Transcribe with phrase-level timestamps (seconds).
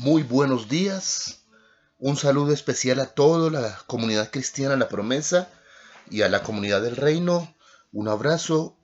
[0.00, 1.42] Muy buenos días.
[1.98, 5.50] Un saludo especial a toda la comunidad cristiana La Promesa
[6.08, 7.52] y a la comunidad del Reino.
[7.90, 8.78] Un abrazo.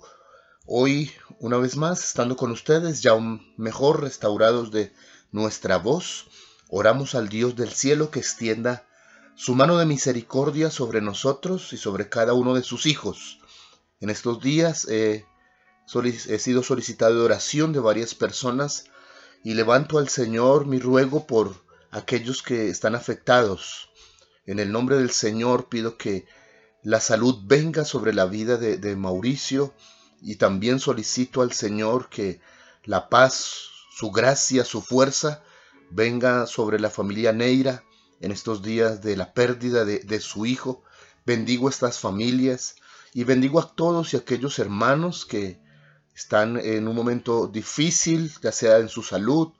[0.66, 3.14] Hoy, una vez más, estando con ustedes, ya
[3.56, 4.92] mejor restaurados de
[5.30, 6.26] nuestra voz,
[6.68, 8.84] oramos al Dios del cielo que extienda
[9.36, 13.38] su mano de misericordia sobre nosotros y sobre cada uno de sus hijos.
[14.00, 15.24] En estos días he
[16.40, 18.86] sido solicitado de oración de varias personas
[19.44, 21.54] y levanto al Señor mi ruego por
[21.90, 23.90] aquellos que están afectados.
[24.46, 26.26] En el nombre del Señor pido que
[26.82, 29.74] la salud venga sobre la vida de, Mauricio
[30.22, 32.40] y también solicito al Señor que
[32.84, 35.42] la paz, su gracia, su fuerza
[35.90, 37.84] venga sobre la familia Neira
[38.20, 40.82] en estos días de la pérdida de, de su hijo.
[41.26, 42.76] Bendigo estas familias
[43.12, 45.63] y bendigo a todos y aquellos hermanos que
[46.14, 49.52] están en un momento difícil, ya sea en su salud,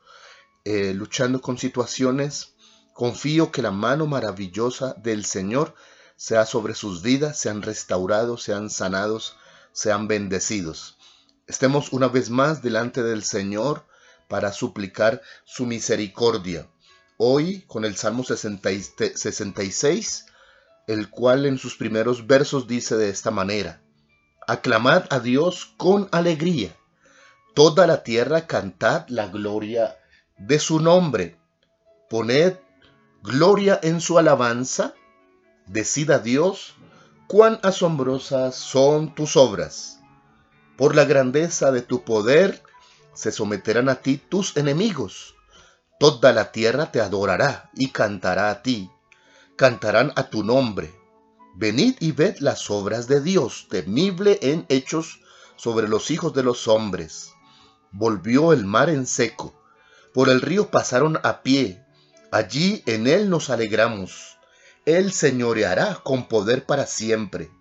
[0.65, 2.55] eh, luchando con situaciones,
[2.93, 5.75] confío que la mano maravillosa del Señor
[6.17, 9.37] sea sobre sus vidas, sean restaurados, sean sanados,
[9.73, 10.97] sean bendecidos.
[11.47, 13.85] Estemos una vez más delante del Señor
[14.29, 16.67] para suplicar su misericordia.
[17.17, 20.27] Hoy con el Salmo 66,
[20.87, 23.84] el cual en sus primeros versos dice de esta manera,
[24.47, 26.77] Aclamad a Dios con alegría.
[27.55, 29.97] Toda la tierra cantad la gloria
[30.37, 31.39] de su nombre.
[32.11, 32.59] Poned
[33.23, 34.93] gloria en su alabanza.
[35.67, 36.75] Decid a Dios
[37.27, 40.01] cuán asombrosas son tus obras.
[40.77, 42.63] Por la grandeza de tu poder
[43.15, 45.37] se someterán a ti tus enemigos.
[45.99, 48.91] Toda la tierra te adorará y cantará a ti.
[49.57, 51.04] Cantarán a tu nombre
[51.57, 55.21] Venid y ved las obras de Dios, temible en hechos
[55.55, 57.33] sobre los hijos de los hombres.
[57.93, 59.55] Volvió el mar en seco,
[60.13, 61.81] por el río pasaron a pie,
[62.33, 64.37] allí en él nos alegramos.
[64.85, 67.53] Él señoreará con poder para siempre.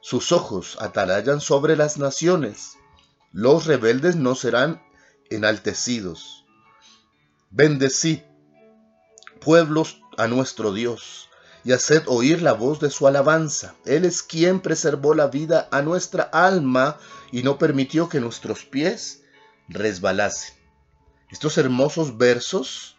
[0.00, 2.74] Sus ojos atalayan sobre las naciones.
[3.32, 4.80] Los rebeldes no serán
[5.28, 6.46] enaltecidos.
[7.50, 8.20] Bendecid,
[9.40, 11.29] pueblos, a nuestro Dios
[11.64, 13.74] y haced oír la voz de su alabanza.
[13.84, 16.98] Él es quien preservó la vida a nuestra alma
[17.32, 19.22] y no permitió que nuestros pies
[19.68, 20.54] resbalasen.
[21.30, 22.96] Estos hermosos versos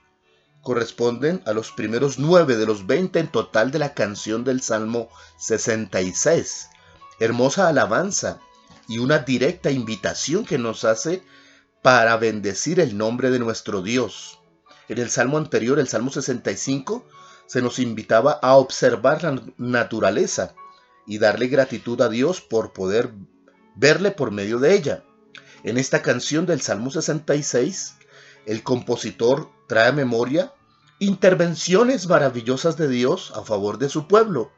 [0.62, 5.10] corresponden a los primeros nueve de los veinte en total de la canción del Salmo
[5.38, 6.70] 66.
[7.20, 8.40] Hermosa alabanza
[8.88, 11.24] y una directa invitación que nos hace
[11.82, 14.40] para bendecir el nombre de nuestro Dios.
[14.88, 17.08] En el Salmo anterior, el Salmo 65,
[17.52, 20.56] se nos invitaba a observar la naturaleza
[21.06, 23.12] y darle gratitud a Dios por poder
[23.76, 25.04] verle por medio de ella.
[25.66, 27.96] En esta canción del Salmo 66,
[28.46, 30.54] el compositor trae a memoria
[31.00, 34.54] intervenciones maravillosas de Dios a favor de su pueblo.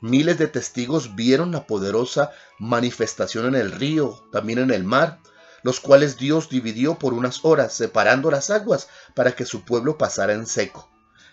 [0.00, 5.20] Miles de testigos vieron la poderosa manifestación en el río, también en el mar,
[5.62, 10.32] los cuales Dios dividió por unas horas, separando las aguas para que su pueblo pasara
[10.32, 10.91] en seco.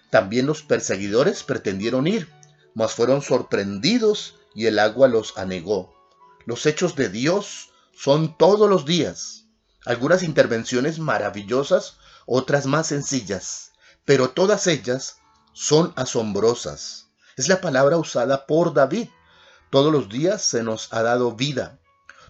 [0.09, 2.29] También los perseguidores pretendieron ir,
[2.73, 5.93] mas fueron sorprendidos y el agua los anegó.
[6.45, 9.45] Los hechos de Dios son todos los días.
[9.85, 13.71] Algunas intervenciones maravillosas, otras más sencillas,
[14.05, 15.17] pero todas ellas
[15.53, 17.07] son asombrosas.
[17.37, 19.09] Es la palabra usada por David.
[19.69, 21.79] Todos los días se nos ha dado vida.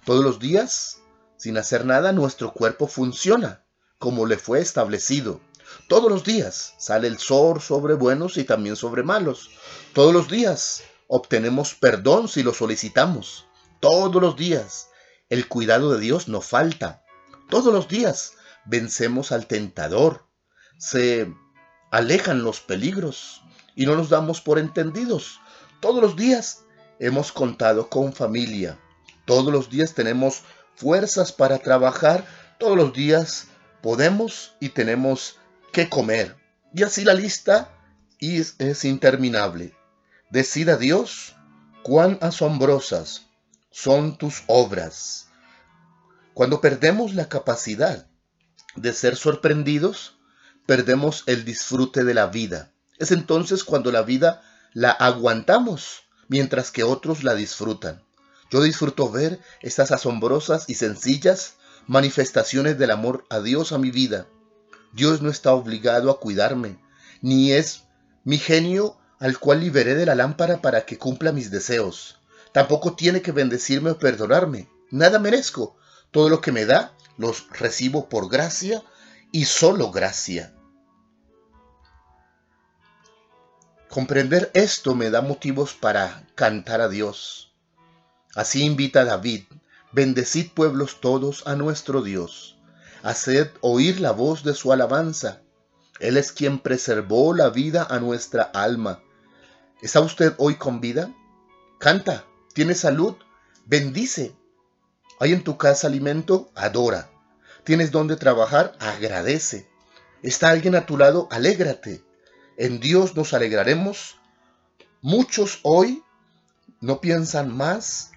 [0.05, 0.99] Todos los días,
[1.37, 3.63] sin hacer nada, nuestro cuerpo funciona
[3.99, 5.41] como le fue establecido.
[5.87, 9.49] Todos los días sale el sol sobre buenos y también sobre malos.
[9.93, 13.47] Todos los días obtenemos perdón si lo solicitamos.
[13.79, 14.89] Todos los días
[15.29, 17.03] el cuidado de Dios no falta.
[17.49, 18.33] Todos los días
[18.65, 20.25] vencemos al tentador.
[20.77, 21.33] Se
[21.91, 23.41] alejan los peligros
[23.75, 25.39] y no nos damos por entendidos.
[25.79, 26.65] Todos los días
[26.99, 28.79] hemos contado con familia.
[29.25, 30.43] Todos los días tenemos
[30.75, 32.25] fuerzas para trabajar.
[32.59, 33.47] Todos los días
[33.81, 35.38] podemos y tenemos
[35.71, 36.35] que comer.
[36.73, 37.71] Y así la lista
[38.19, 39.73] es, es interminable.
[40.29, 41.35] Decida Dios
[41.83, 43.27] cuán asombrosas
[43.71, 45.27] son tus obras.
[46.33, 48.07] Cuando perdemos la capacidad
[48.75, 50.17] de ser sorprendidos,
[50.65, 52.71] perdemos el disfrute de la vida.
[52.97, 54.41] Es entonces cuando la vida
[54.73, 58.03] la aguantamos, mientras que otros la disfrutan.
[58.51, 61.55] Yo disfruto ver estas asombrosas y sencillas
[61.87, 64.27] manifestaciones del amor a Dios a mi vida
[64.93, 66.79] Dios no está obligado a cuidarme,
[67.21, 67.83] ni es
[68.23, 72.19] mi genio al cual liberé de la lámpara para que cumpla mis deseos.
[72.51, 74.69] Tampoco tiene que bendecirme o perdonarme.
[74.89, 75.75] Nada merezco.
[76.11, 78.83] Todo lo que me da, los recibo por gracia
[79.31, 80.55] y solo gracia.
[83.89, 87.51] Comprender esto me da motivos para cantar a Dios.
[88.35, 89.45] Así invita David,
[89.91, 92.58] bendecid pueblos todos a nuestro Dios,
[93.03, 95.41] haced oír la voz de su alabanza.
[95.99, 99.01] Él es quien preservó la vida a nuestra alma.
[99.81, 101.13] ¿Está usted hoy con vida?
[101.79, 103.15] Canta, tiene salud,
[103.65, 104.35] bendice.
[105.19, 106.51] ¿Hay en tu casa alimento?
[106.55, 107.09] Adora.
[107.63, 108.75] ¿Tienes donde trabajar?
[108.79, 109.69] Agradece.
[110.23, 111.27] ¿Está alguien a tu lado?
[111.31, 112.03] Alégrate.
[112.57, 114.17] En Dios nos alegraremos.
[115.01, 116.03] Muchos hoy
[116.81, 118.11] no piensan más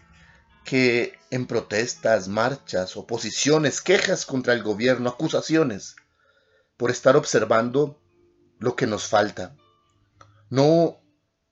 [0.64, 5.96] que en protestas, marchas, oposiciones, quejas contra el gobierno, acusaciones,
[6.76, 8.00] por estar observando
[8.58, 9.56] lo que nos falta.
[10.50, 11.00] No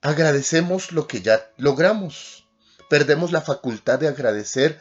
[0.03, 2.49] agradecemos lo que ya logramos.
[2.89, 4.81] Perdemos la facultad de agradecer,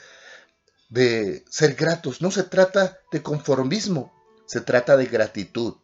[0.90, 2.22] de ser gratos.
[2.22, 4.14] No se trata de conformismo,
[4.46, 5.76] se trata de gratitud.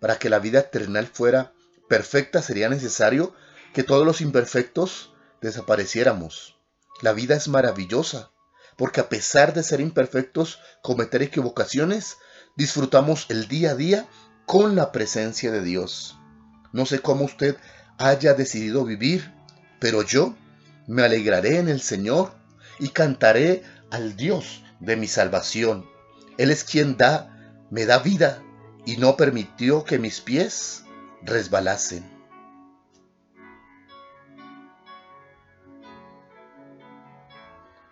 [0.00, 1.52] Para que la vida terrenal fuera
[1.88, 3.34] perfecta sería necesario
[3.72, 6.58] que todos los imperfectos desapareciéramos.
[7.04, 8.30] La vida es maravillosa,
[8.78, 12.16] porque a pesar de ser imperfectos, cometer equivocaciones,
[12.56, 14.08] disfrutamos el día a día
[14.46, 16.16] con la presencia de Dios.
[16.72, 17.58] No sé cómo usted
[17.98, 19.34] haya decidido vivir,
[19.80, 20.34] pero yo
[20.86, 22.32] me alegraré en el Señor
[22.78, 25.84] y cantaré al Dios de mi salvación.
[26.38, 28.42] Él es quien da, me da vida
[28.86, 30.84] y no permitió que mis pies
[31.20, 32.13] resbalasen.